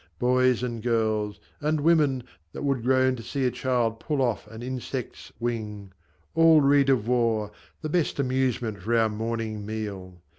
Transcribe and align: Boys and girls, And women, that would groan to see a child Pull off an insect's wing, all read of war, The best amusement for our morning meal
Boys 0.17 0.63
and 0.63 0.81
girls, 0.81 1.39
And 1.59 1.79
women, 1.81 2.23
that 2.53 2.63
would 2.63 2.81
groan 2.83 3.15
to 3.17 3.21
see 3.21 3.45
a 3.45 3.51
child 3.51 3.99
Pull 3.99 4.19
off 4.19 4.47
an 4.47 4.63
insect's 4.63 5.31
wing, 5.39 5.91
all 6.33 6.59
read 6.59 6.89
of 6.89 7.07
war, 7.07 7.51
The 7.83 7.89
best 7.89 8.17
amusement 8.17 8.79
for 8.81 8.97
our 8.97 9.09
morning 9.09 9.63
meal 9.63 10.23